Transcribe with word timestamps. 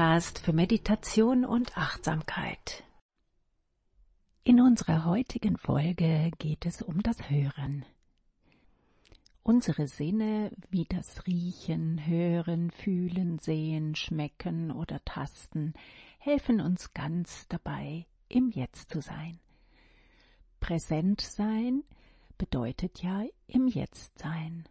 Podcast 0.00 0.38
für 0.38 0.54
Meditation 0.54 1.44
und 1.44 1.76
Achtsamkeit. 1.76 2.84
In 4.44 4.58
unserer 4.62 5.04
heutigen 5.04 5.58
Folge 5.58 6.30
geht 6.38 6.64
es 6.64 6.80
um 6.80 7.02
das 7.02 7.28
Hören. 7.28 7.84
Unsere 9.42 9.88
Sinne 9.88 10.52
wie 10.70 10.86
das 10.86 11.26
Riechen, 11.26 12.06
Hören, 12.06 12.70
Fühlen, 12.70 13.40
Sehen, 13.40 13.94
Schmecken 13.94 14.70
oder 14.70 15.04
Tasten 15.04 15.74
helfen 16.18 16.62
uns 16.62 16.94
ganz 16.94 17.46
dabei, 17.48 18.06
im 18.30 18.48
Jetzt 18.48 18.90
zu 18.90 19.02
sein. 19.02 19.38
Präsent 20.60 21.20
sein 21.20 21.84
bedeutet 22.38 23.02
ja 23.02 23.24
im 23.48 23.68
Jetzt 23.68 24.18
sein. 24.18 24.66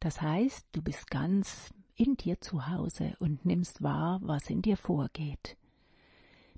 Das 0.00 0.20
heißt, 0.20 0.66
du 0.72 0.82
bist 0.82 1.08
ganz 1.08 1.72
in 2.02 2.16
dir 2.16 2.40
zu 2.40 2.66
Hause 2.66 3.16
und 3.20 3.44
nimmst 3.44 3.82
wahr, 3.82 4.20
was 4.22 4.50
in 4.50 4.60
dir 4.60 4.76
vorgeht. 4.76 5.56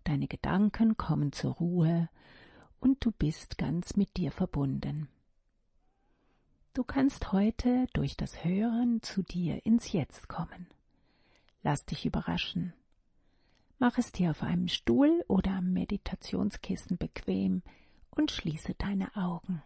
Deine 0.03 0.27
Gedanken 0.27 0.97
kommen 0.97 1.33
zur 1.33 1.53
Ruhe 1.53 2.09
und 2.80 3.05
du 3.05 3.11
bist 3.11 3.59
ganz 3.59 3.97
mit 3.97 4.17
dir 4.17 4.33
verbunden. 4.33 5.09
Du 6.73 6.83
kannst 6.83 7.33
heute 7.33 7.87
durch 7.93 8.17
das 8.17 8.43
Hören 8.45 9.03
zu 9.03 9.23
dir 9.23 9.65
ins 9.67 9.93
Jetzt 9.93 10.29
kommen. 10.29 10.67
Lass 11.62 11.84
dich 11.84 12.06
überraschen. 12.06 12.73
Mach 13.79 13.98
es 13.98 14.12
dir 14.12 14.31
auf 14.31 14.42
einem 14.42 14.69
Stuhl 14.69 15.25
oder 15.29 15.53
am 15.53 15.73
Meditationskissen 15.73 16.97
bequem 16.97 17.62
und 18.11 18.31
schließe 18.31 18.75
deine 18.75 19.14
Augen. 19.14 19.62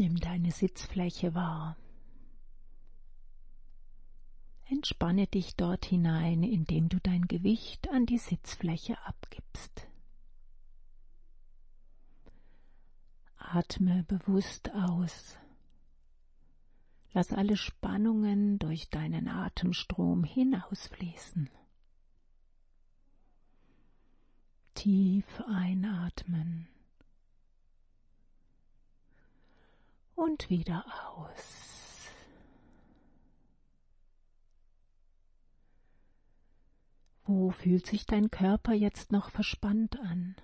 Nimm 0.00 0.16
deine 0.16 0.50
Sitzfläche 0.50 1.34
wahr. 1.34 1.76
Entspanne 4.70 5.26
dich 5.26 5.56
dort 5.56 5.84
hinein, 5.84 6.42
indem 6.42 6.88
du 6.88 6.98
dein 7.00 7.28
Gewicht 7.28 7.90
an 7.90 8.06
die 8.06 8.16
Sitzfläche 8.16 8.96
abgibst. 9.04 9.86
Atme 13.36 14.04
bewusst 14.04 14.70
aus. 14.72 15.36
Lass 17.12 17.34
alle 17.34 17.58
Spannungen 17.58 18.58
durch 18.58 18.88
deinen 18.88 19.28
Atemstrom 19.28 20.24
hinausfließen. 20.24 21.50
Tief 24.72 25.42
einatmen. 25.46 26.70
Und 30.20 30.50
wieder 30.50 30.84
aus. 31.08 32.10
Wo 37.24 37.50
fühlt 37.50 37.86
sich 37.86 38.04
dein 38.04 38.30
Körper 38.30 38.74
jetzt 38.74 39.12
noch 39.12 39.30
verspannt 39.30 39.98
an? 39.98 40.36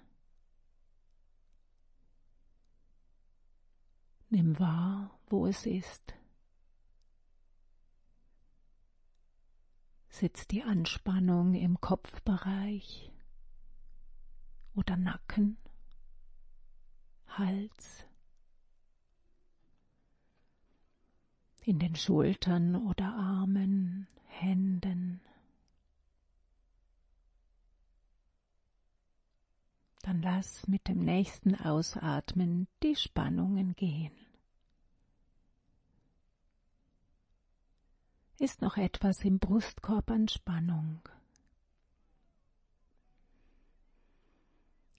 Nimm 4.31 4.59
wahr, 4.59 5.19
wo 5.27 5.47
es 5.47 5.67
ist. 5.67 6.15
Sitzt 10.09 10.53
die 10.53 10.62
Anspannung 10.62 11.55
im 11.55 11.81
Kopfbereich 11.81 13.12
oder 14.75 14.97
Nacken, 14.97 15.59
Hals, 17.27 18.06
in 21.66 21.81
den 21.81 21.97
Schultern 21.97 22.77
oder 22.87 23.12
Armen, 23.12 24.06
Händen. 24.28 25.21
Dann 30.03 30.22
lass 30.22 30.69
mit 30.69 30.87
dem 30.87 31.00
nächsten 31.00 31.56
Ausatmen 31.56 32.69
die 32.84 32.94
Spannungen 32.94 33.75
gehen. 33.75 34.12
Ist 38.38 38.62
noch 38.62 38.77
etwas 38.77 39.25
im 39.25 39.41
Brustkorb 39.41 40.09
an 40.12 40.28
Spannung? 40.28 41.00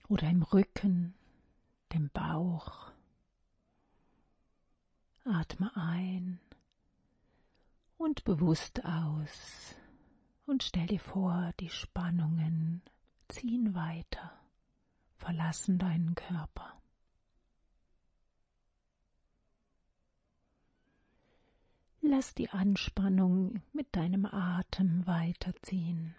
Oder 0.08 0.28
im 0.28 0.42
Rücken, 0.42 1.14
dem 1.94 2.10
Bauch? 2.10 2.92
Atme 5.24 5.74
ein 5.74 6.40
und 7.98 8.24
bewusst 8.24 8.84
aus 8.84 9.74
und 10.46 10.62
stell 10.62 10.86
dir 10.86 11.00
vor, 11.00 11.52
die 11.60 11.68
Spannungen 11.68 12.80
ziehen 13.28 13.74
weiter, 13.74 14.32
verlassen 15.16 15.78
deinen 15.78 16.14
Körper. 16.14 16.80
Lass 22.00 22.34
die 22.34 22.48
Anspannung 22.48 23.60
mit 23.74 23.94
deinem 23.94 24.24
Atem 24.24 25.06
weiterziehen. 25.06 26.14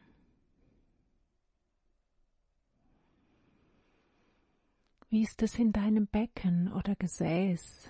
Wie 5.10 5.24
ist 5.24 5.42
es 5.42 5.58
in 5.58 5.72
deinem 5.72 6.06
Becken 6.06 6.72
oder 6.72 6.96
Gesäß? 6.96 7.90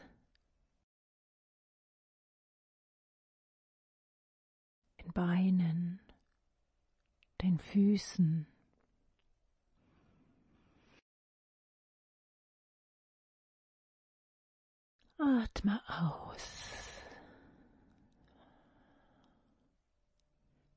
Beinen, 5.14 6.00
den 7.42 7.60
Füßen. 7.60 8.46
Atme 15.18 15.82
aus. 15.88 16.80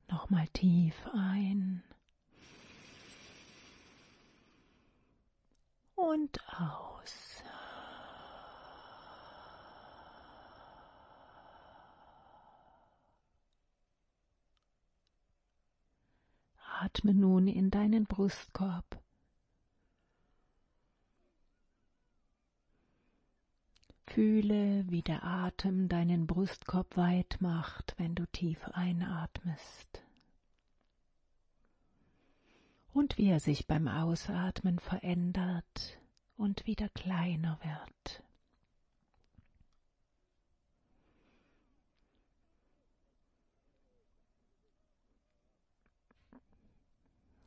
Nochmal 0.08 0.48
tief 0.48 0.94
ein 1.14 1.82
und 5.94 6.40
aus. 6.58 6.91
Atme 16.82 17.14
nun 17.14 17.46
in 17.46 17.70
deinen 17.70 18.06
Brustkorb. 18.06 19.00
Fühle, 24.04 24.84
wie 24.88 25.02
der 25.02 25.22
Atem 25.22 25.88
deinen 25.88 26.26
Brustkorb 26.26 26.96
weit 26.96 27.36
macht, 27.40 27.94
wenn 27.98 28.16
du 28.16 28.26
tief 28.26 28.58
einatmest. 28.72 30.02
Und 32.92 33.16
wie 33.16 33.28
er 33.28 33.38
sich 33.38 33.68
beim 33.68 33.86
Ausatmen 33.86 34.80
verändert 34.80 36.00
und 36.36 36.66
wieder 36.66 36.88
kleiner 36.88 37.60
wird. 37.62 38.24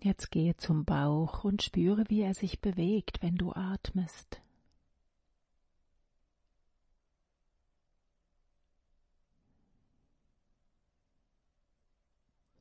Jetzt 0.05 0.29
gehe 0.29 0.55
zum 0.55 0.85
Bauch 0.85 1.43
und 1.43 1.63
spüre, 1.63 2.03
wie 2.09 2.21
er 2.21 2.35
sich 2.35 2.61
bewegt, 2.61 3.23
wenn 3.23 3.37
du 3.37 3.53
atmest. 3.53 4.39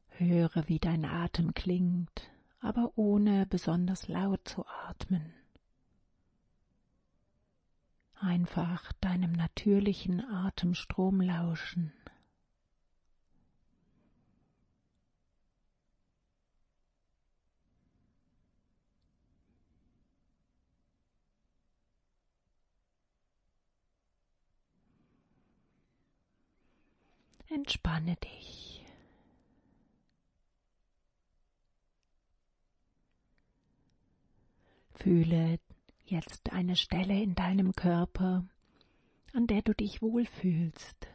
Höre, 0.08 0.68
wie 0.68 0.78
dein 0.78 1.04
Atem 1.04 1.52
klingt, 1.52 2.30
aber 2.60 2.92
ohne 2.96 3.44
besonders 3.44 4.08
laut 4.08 4.48
zu 4.48 4.64
atmen. 4.66 5.34
Einfach 8.14 8.90
deinem 9.02 9.32
natürlichen 9.32 10.24
Atemstrom 10.24 11.20
lauschen. 11.20 11.92
Entspanne 27.54 28.16
dich. 28.16 28.84
Fühle 34.94 35.60
jetzt 36.04 36.52
eine 36.52 36.74
Stelle 36.74 37.22
in 37.22 37.36
deinem 37.36 37.72
Körper, 37.76 38.44
an 39.34 39.46
der 39.46 39.62
du 39.62 39.72
dich 39.72 40.02
wohlfühlst, 40.02 41.06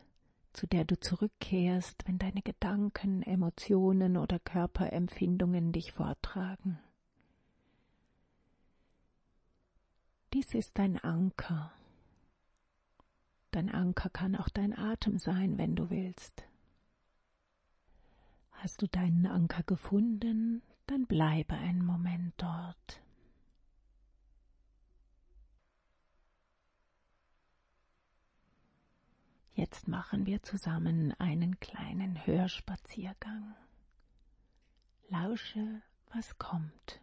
zu 0.53 0.65
der 0.65 0.85
du 0.85 0.97
zurückkehrst, 0.97 2.07
wenn 2.07 2.19
deine 2.19 2.41
Gedanken, 2.41 3.21
Emotionen 3.21 4.15
oder 4.15 4.39
Körperempfindungen 4.39 5.73
dich 5.73 5.91
vortragen. 5.91 6.79
Dies 10.33 10.53
ist 10.53 10.77
dein 10.77 10.97
Anker. 10.99 11.73
Dein 13.51 13.69
Anker 13.69 14.09
kann 14.09 14.35
auch 14.35 14.49
dein 14.49 14.77
Atem 14.77 15.17
sein, 15.17 15.57
wenn 15.57 15.75
du 15.75 15.89
willst. 15.89 16.43
Hast 18.51 18.81
du 18.81 18.87
deinen 18.87 19.25
Anker 19.25 19.63
gefunden, 19.63 20.61
dann 20.85 21.07
bleibe 21.07 21.55
einen 21.55 21.83
Moment 21.83 22.33
dort. 22.37 23.01
Jetzt 29.53 29.87
machen 29.87 30.25
wir 30.25 30.41
zusammen 30.41 31.13
einen 31.19 31.59
kleinen 31.59 32.25
Hörspaziergang. 32.25 33.55
Lausche, 35.09 35.81
was 36.13 36.37
kommt. 36.37 37.01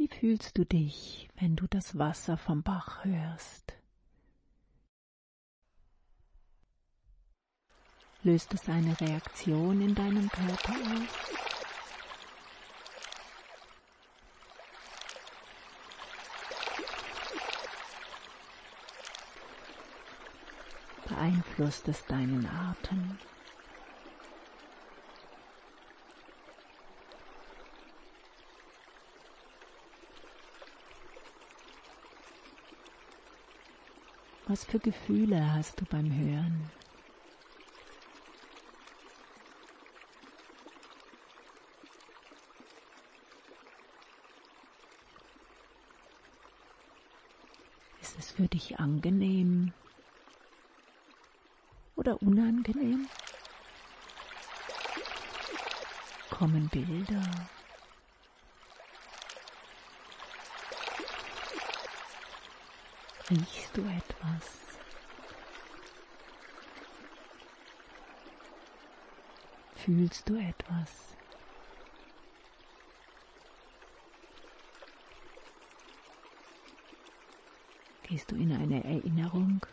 Wie 0.00 0.08
fühlst 0.08 0.56
du 0.56 0.64
dich, 0.64 1.28
wenn 1.38 1.56
du 1.56 1.66
das 1.66 1.98
Wasser 1.98 2.38
vom 2.38 2.62
Bach 2.62 3.04
hörst? 3.04 3.74
Löst 8.22 8.54
es 8.54 8.66
eine 8.70 8.98
Reaktion 8.98 9.82
in 9.82 9.94
deinem 9.94 10.30
Körper 10.30 10.72
aus? 10.72 11.36
Beeinflusst 21.08 21.88
es 21.88 22.06
deinen 22.06 22.46
Atem? 22.46 23.18
Was 34.50 34.64
für 34.64 34.80
Gefühle 34.80 35.52
hast 35.54 35.80
du 35.80 35.84
beim 35.84 36.12
Hören? 36.12 36.72
Ist 48.02 48.18
es 48.18 48.32
für 48.32 48.48
dich 48.48 48.80
angenehm 48.80 49.72
oder 51.94 52.20
unangenehm? 52.20 53.06
Kommen 56.28 56.68
Bilder? 56.70 57.22
Riechst 63.30 63.76
du 63.76 63.82
etwas? 63.86 64.80
Fühlst 69.72 70.28
du 70.28 70.34
etwas? 70.34 71.16
Gehst 78.02 78.32
du 78.32 78.34
in 78.34 78.50
eine 78.50 78.82
Erinnerung? 78.82 79.64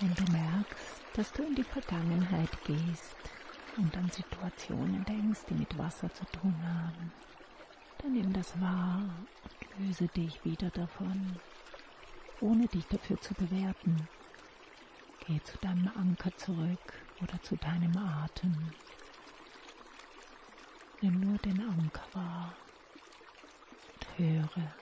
Wenn 0.00 0.14
du 0.14 0.24
merkst, 0.30 1.02
dass 1.14 1.32
du 1.32 1.42
in 1.42 1.56
die 1.56 1.64
Vergangenheit 1.64 2.62
gehst 2.62 3.30
und 3.76 3.96
an 3.96 4.08
Situationen 4.10 5.04
denkst, 5.04 5.46
die 5.48 5.54
mit 5.54 5.76
Wasser 5.76 6.12
zu 6.12 6.24
tun 6.26 6.54
haben, 6.62 7.12
dann 7.98 8.12
nimm 8.12 8.32
das 8.32 8.60
wahr 8.60 9.26
und 9.42 9.78
löse 9.78 10.06
dich 10.06 10.44
wieder 10.44 10.70
davon, 10.70 11.40
ohne 12.38 12.68
dich 12.68 12.86
dafür 12.86 13.20
zu 13.20 13.34
bewerten. 13.34 14.08
Geh 15.18 15.42
zu 15.42 15.58
deinem 15.58 15.88
Anker 15.88 16.34
zurück 16.36 17.06
oder 17.20 17.42
zu 17.42 17.56
deinem 17.56 17.96
Atem. 17.96 18.72
Nimm 21.00 21.18
nur 21.18 21.38
den 21.38 21.60
Anker 21.60 22.06
wahr 22.12 22.56
und 23.94 24.18
höre. 24.18 24.74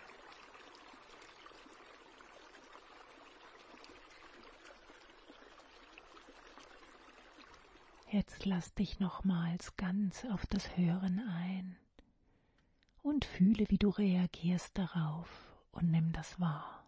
Jetzt 8.09 8.36
lass 8.47 8.75
dich 8.75 9.01
nochmals 9.01 9.77
ganz 9.77 10.25
auf 10.27 10.47
das 10.47 10.77
Hören 10.77 11.19
ein 11.19 11.77
und 13.03 13.25
fühle, 13.25 13.65
wie 13.69 13.79
du 13.79 13.89
reagierst 13.89 14.79
darauf 14.79 15.29
und 15.73 15.91
nimm 15.91 16.13
das 16.13 16.41
wahr. 16.41 16.87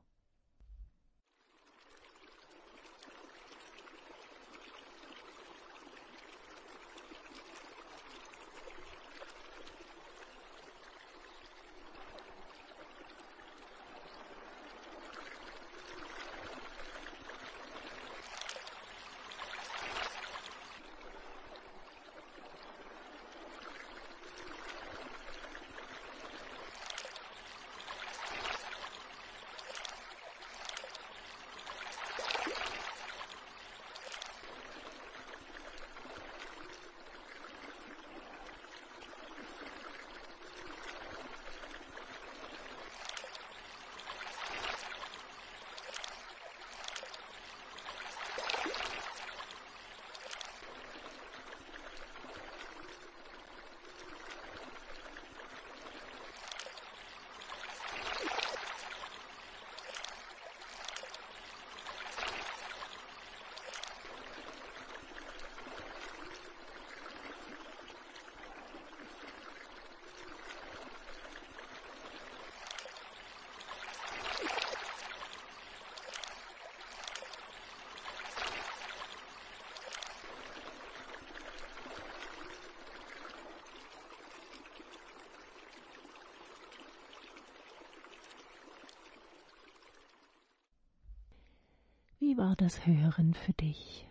Wie 92.21 92.27
war 92.39 92.55
das 92.55 92.87
Hören 92.87 93.35
für 93.35 93.53
dich? 93.53 94.07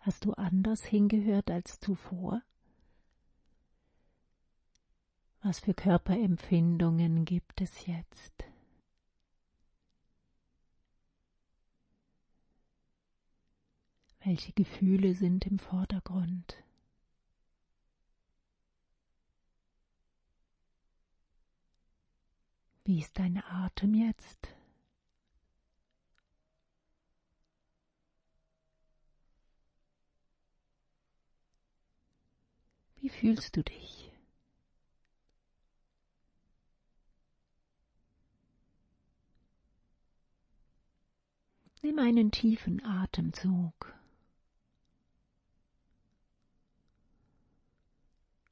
Hast 0.00 0.24
du 0.24 0.32
anders 0.32 0.84
hingehört 0.84 1.50
als 1.52 1.78
zuvor? 1.78 2.42
Was 5.40 5.60
für 5.60 5.72
Körperempfindungen 5.72 7.24
gibt 7.24 7.60
es 7.60 7.86
jetzt? 7.86 8.44
Welche 14.24 14.52
Gefühle 14.52 15.14
sind 15.14 15.46
im 15.46 15.60
Vordergrund? 15.60 16.64
Wie 22.84 22.98
ist 22.98 23.16
dein 23.16 23.40
Atem 23.44 23.94
jetzt? 23.94 24.57
Wie 33.00 33.08
fühlst 33.08 33.56
du 33.56 33.62
dich? 33.62 34.12
Nimm 41.82 41.98
einen 42.00 42.32
tiefen 42.32 42.84
Atemzug. 42.84 43.94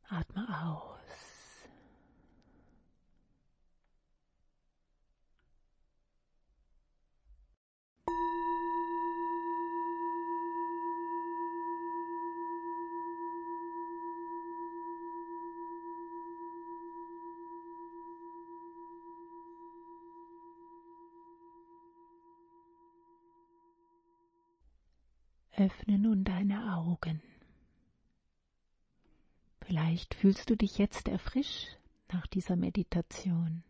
Atme 0.09 0.47
aus. 0.65 0.96
Öffne 25.59 25.99
nun 25.99 26.23
deine 26.23 26.75
Augen. 26.77 27.23
Vielleicht 29.63 30.15
fühlst 30.15 30.51
du 30.51 30.57
dich 30.57 30.77
jetzt 30.77 31.09
erfrischt 31.09 31.79
nach 32.13 32.27
dieser 32.27 32.57
Meditation. 32.57 33.63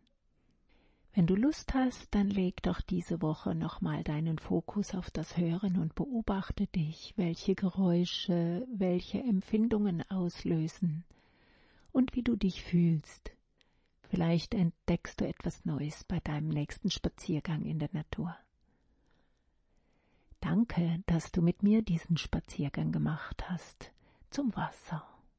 Wenn 1.14 1.28
du 1.28 1.36
Lust 1.36 1.74
hast, 1.74 2.12
dann 2.14 2.28
leg 2.28 2.60
doch 2.62 2.80
diese 2.80 3.22
Woche 3.22 3.54
nochmal 3.54 4.02
deinen 4.02 4.38
Fokus 4.38 4.94
auf 4.94 5.12
das 5.12 5.36
Hören 5.36 5.78
und 5.78 5.94
beobachte 5.94 6.66
dich, 6.66 7.14
welche 7.16 7.54
Geräusche, 7.54 8.66
welche 8.74 9.20
Empfindungen 9.20 10.02
auslösen 10.10 11.04
und 11.92 12.16
wie 12.16 12.22
du 12.22 12.34
dich 12.34 12.64
fühlst. 12.64 13.30
Vielleicht 14.10 14.54
entdeckst 14.54 15.20
du 15.20 15.26
etwas 15.26 15.64
Neues 15.64 16.02
bei 16.02 16.18
deinem 16.18 16.48
nächsten 16.48 16.90
Spaziergang 16.90 17.64
in 17.64 17.78
der 17.78 17.90
Natur. 17.92 18.36
Danke, 20.40 21.02
dass 21.06 21.32
du 21.32 21.42
mit 21.42 21.62
mir 21.62 21.82
diesen 21.82 22.16
Spaziergang 22.16 22.92
gemacht 22.92 23.48
hast 23.48 23.92
zum 24.30 24.54
Wasser. 24.54 25.06